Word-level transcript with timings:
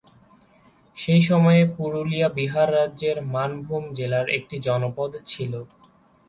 সেই 0.97 1.21
সময়ে 1.21 1.61
পুরুলিয়া 1.75 2.27
বিহার 2.37 2.67
রাজ্যের 2.73 3.17
মানভূম 3.33 3.83
জেলার 3.97 4.27
একটি 4.37 4.55
জনপদ 4.67 5.11
ছিল। 5.25 5.53